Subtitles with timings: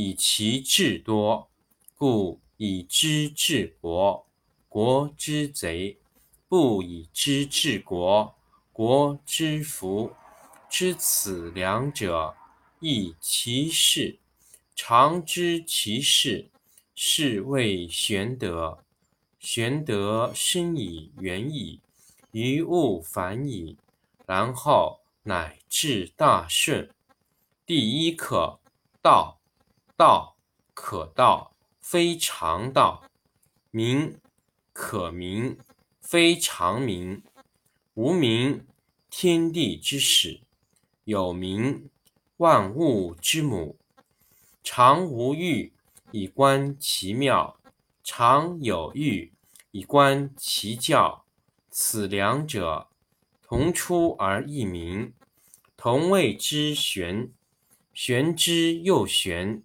[0.00, 1.48] 以其智多；
[1.96, 4.24] 故以知治国，
[4.68, 5.96] 国之贼；
[6.46, 8.32] 不以知治国，
[8.72, 10.12] 国之福。
[10.70, 12.36] 知此两者，
[12.78, 14.20] 亦其事。
[14.76, 16.48] 常知其事，
[16.94, 18.84] 是谓玄德。
[19.40, 21.80] 玄德深以远矣，
[22.30, 23.76] 于物反矣，
[24.26, 26.88] 然后乃至大顺。
[27.66, 28.60] 第一课：
[29.02, 29.37] 道，
[29.98, 30.36] 道
[30.74, 33.02] 可道，非常道；
[33.72, 34.20] 名
[34.72, 35.58] 可名，
[36.00, 37.20] 非常名。
[37.94, 38.64] 无名，
[39.10, 40.42] 天地之始；
[41.02, 41.90] 有名，
[42.36, 43.76] 万物之母。
[44.62, 45.72] 常无欲，
[46.12, 47.58] 以观其妙。
[48.04, 49.32] 常有欲，
[49.72, 51.24] 以观其教。
[51.72, 52.86] 此两者，
[53.42, 55.12] 同出而异名，
[55.76, 57.32] 同谓之玄。
[57.92, 59.64] 玄之又玄，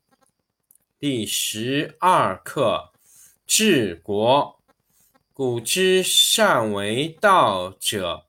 [1.01, 2.91] 第十二课：
[3.47, 4.61] 治国。
[5.33, 8.27] 古之善为道者，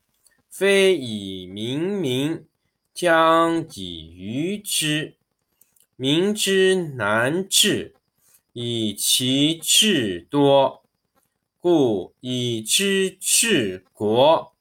[0.48, 2.46] 非以明民，
[2.94, 5.16] 将以愚之。
[5.96, 7.94] 民之难治。
[8.54, 10.82] 以其智多，
[11.60, 14.54] 故以知治国，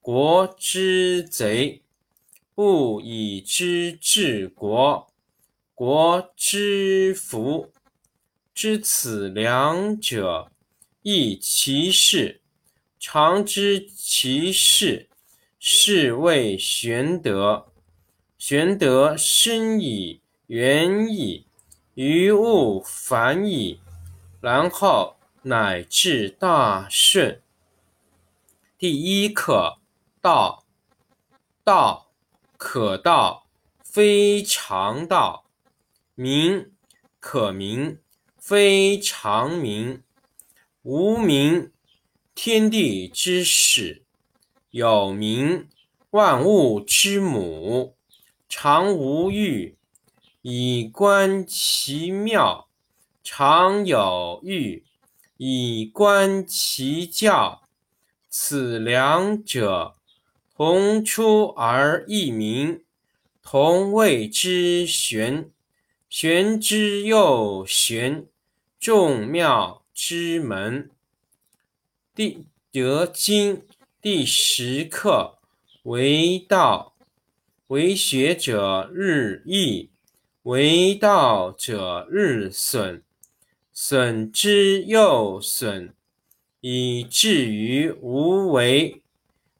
[0.00, 1.82] 国之贼；
[2.52, 5.13] 不以知治国，
[5.74, 7.72] 国之福。
[8.54, 10.52] 知此两者，
[11.02, 12.40] 亦其事。
[13.00, 15.08] 常知其事，
[15.58, 17.66] 是谓玄德。
[18.38, 21.46] 玄德深以远矣。
[21.94, 23.80] 于物反矣，
[24.40, 27.40] 然后乃至大顺。
[28.78, 29.78] 第一课：
[30.20, 30.64] 道，
[31.62, 32.12] 道
[32.56, 33.46] 可道，
[33.84, 35.43] 非常道；
[36.16, 36.70] 名
[37.18, 37.98] 可名，
[38.38, 40.02] 非常名。
[40.82, 41.72] 无名，
[42.34, 44.02] 天地之始；
[44.70, 45.68] 有名，
[46.10, 47.96] 万物之母。
[48.48, 49.76] 常无欲。
[50.42, 52.68] 以观其妙，
[53.24, 54.84] 常有欲；
[55.36, 57.62] 以观其教。
[58.28, 59.96] 此两者，
[60.54, 62.84] 同出而异名，
[63.42, 65.50] 同谓之玄。
[66.16, 68.28] 玄之又玄，
[68.78, 70.88] 众妙之门。
[72.14, 73.64] 第德经
[74.00, 75.38] 第十课：
[75.82, 76.94] 为道，
[77.66, 79.90] 为学者日益。
[80.44, 83.02] 为道者日损，
[83.72, 85.92] 损之又损，
[86.60, 89.02] 以至于无为。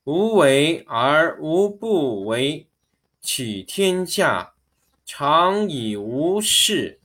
[0.05, 2.69] 无为而无不为。
[3.21, 4.54] 取天下
[5.07, 7.01] 常以无事，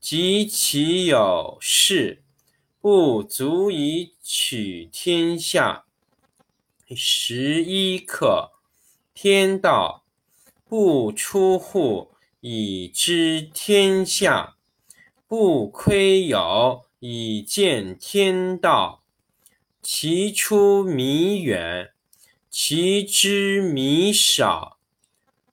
[0.00, 2.22] 及其有事，
[2.80, 5.84] 不足以取天下。
[6.96, 8.50] 十一课：
[9.14, 10.04] 天道
[10.64, 12.10] 不出户，
[12.40, 14.56] 以知天下；
[15.28, 19.02] 不窥有，以见天道。
[19.80, 21.92] 其出弥远，
[22.50, 24.73] 其知弥少。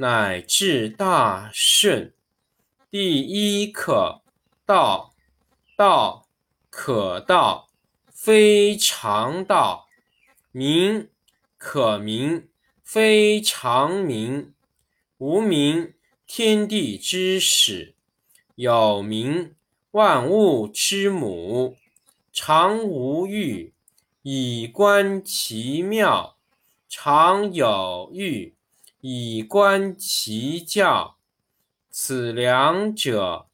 [0.00, 2.14] 乃至大顺。
[2.90, 4.22] 第一课：
[4.64, 5.12] 道，
[5.76, 6.26] 道
[6.70, 7.68] 可道，
[8.10, 9.88] 非常道；
[10.52, 11.10] 名
[11.58, 12.48] 可名，
[12.82, 14.54] 非常名。
[15.18, 15.92] 无名，
[16.26, 17.92] 天地之始；
[18.54, 19.54] 有名，
[19.90, 21.76] 万物之母。
[22.32, 23.74] 常无欲，
[24.22, 26.36] 以观其妙；
[26.88, 28.54] 常有欲。
[29.00, 31.16] 以观其教，
[31.90, 33.46] 此两者，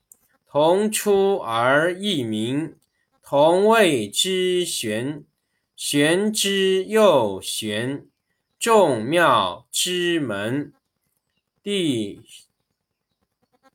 [0.47, 2.77] 同出而异名，
[3.23, 5.25] 同谓之玄。
[5.77, 8.07] 玄之又玄，
[8.59, 10.73] 众妙之门。
[11.63, 12.23] 第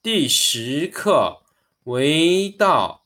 [0.01, 1.44] 第十课
[1.83, 3.06] 为道，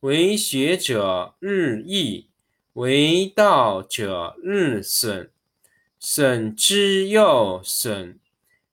[0.00, 2.28] 为学者日益，
[2.74, 5.30] 为道者日损。
[5.98, 8.18] 损之又损，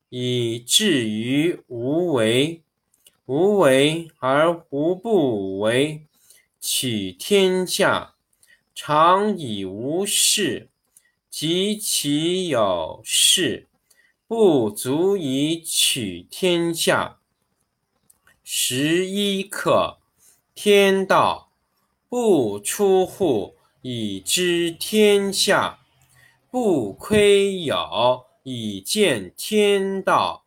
[0.10, 2.62] 以至于无为。
[3.26, 6.06] 无为而无不为。
[6.62, 8.14] 取天下
[8.74, 10.70] 常以无事，
[11.30, 13.68] 及其有事，
[14.28, 17.20] 不足以取天下。
[18.44, 19.98] 十一课：
[20.54, 21.52] 天道
[22.08, 25.80] 不出户，以知天下。
[26.56, 30.46] 不窥有，以见天道。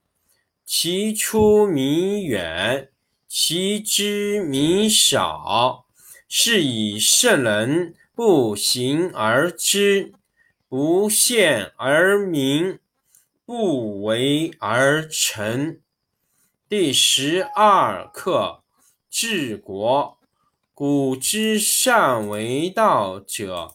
[0.64, 2.88] 其出弥远，
[3.28, 5.84] 其知弥少。
[6.26, 10.14] 是以圣人不行而知，
[10.66, 12.78] 不见而明，
[13.44, 15.78] 不为而成。
[16.70, 18.62] 第十二课：
[19.10, 20.16] 治国。
[20.72, 23.74] 古之善为道者。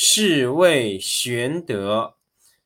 [0.00, 2.14] 是谓玄德。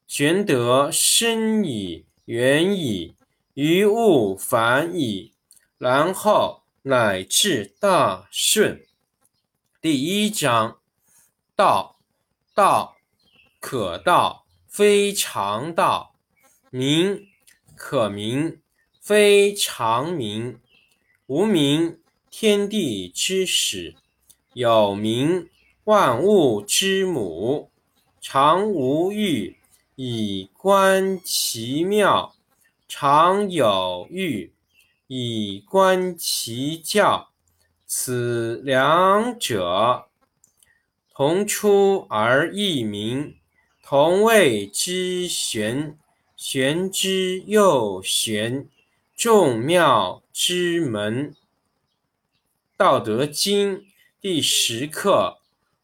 [0.06, 3.14] 玄德深矣，远矣，
[3.54, 5.32] 于物反矣，
[5.78, 8.84] 然后乃至大顺。
[9.80, 10.80] 第一章：
[11.56, 11.98] 道，
[12.54, 12.98] 道
[13.58, 16.12] 可道，非常道；
[16.68, 17.28] 名
[17.74, 18.60] 可名，
[19.00, 20.60] 非常名。
[21.28, 21.98] 无名，
[22.30, 23.94] 天地之始；
[24.52, 25.48] 有名。
[25.84, 27.68] 万物之母，
[28.20, 29.56] 常无欲，
[29.96, 32.34] 以观其妙；
[32.86, 34.52] 常有欲，
[35.08, 37.30] 以观其教。
[37.84, 40.06] 此两者，
[41.12, 43.34] 同出而异名，
[43.82, 45.98] 同谓之玄。
[46.36, 48.68] 玄之又玄，
[49.16, 51.32] 众妙之门。
[52.76, 53.78] 《道德经》
[54.20, 55.41] 第十课。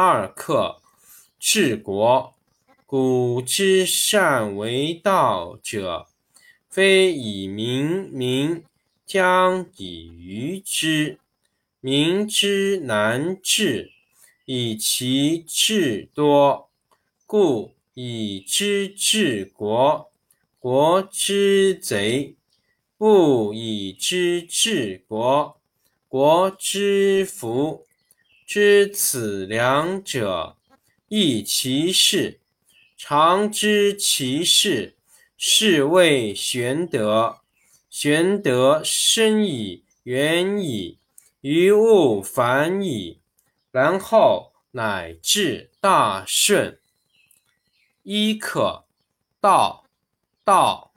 [0.00, 0.80] 二课：
[1.40, 2.32] 治国。
[2.86, 6.06] 古之善为道者，
[6.68, 8.62] 非以明民，
[9.04, 11.18] 将以愚之。
[11.80, 13.90] 民之难治。
[14.44, 16.70] 以其智多，
[17.26, 20.12] 故以知治国；
[20.60, 22.36] 国之贼，
[22.96, 25.60] 不以知治国，
[26.06, 27.87] 国之福。
[28.48, 30.56] 知此两者，
[31.08, 32.40] 亦其事。
[32.96, 34.96] 常知其事，
[35.36, 37.40] 是谓玄德。
[37.90, 40.96] 玄德深矣，远矣，
[41.42, 43.20] 于物反矣。
[43.70, 46.80] 然后乃至大顺。
[48.02, 48.86] 一可
[49.42, 49.84] 道，
[50.42, 50.94] 道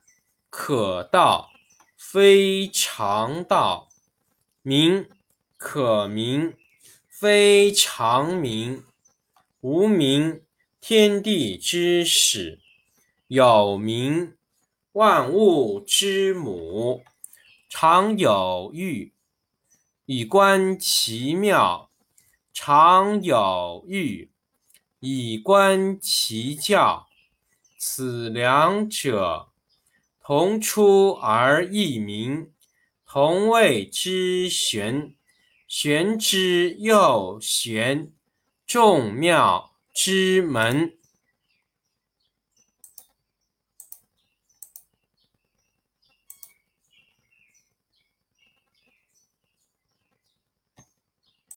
[0.50, 1.52] 可道，
[1.98, 3.90] 非常道；
[4.62, 5.10] 名
[5.58, 6.54] 可名，
[7.22, 8.84] 非常名。
[9.60, 10.42] 无名，
[10.80, 12.58] 天地之始；
[13.28, 14.34] 有名，
[14.94, 17.04] 万物之母。
[17.70, 19.14] 常有欲，
[20.08, 21.92] 以观其妙。
[22.52, 24.32] 常有欲，
[25.00, 27.06] 以观其教。
[27.78, 29.50] 此两者，
[30.20, 32.52] 同出而异名，
[33.06, 35.14] 同谓之玄。
[35.74, 38.12] 玄之又玄，
[38.68, 40.98] 众妙之门。